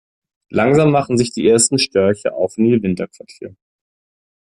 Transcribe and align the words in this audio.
Langsam 0.49 0.89
machen 0.89 1.15
sich 1.15 1.31
die 1.31 1.47
ersten 1.47 1.77
Störche 1.77 2.33
auf 2.33 2.57
in 2.57 2.65
ihr 2.65 2.81
Winterquartier. 2.81 3.55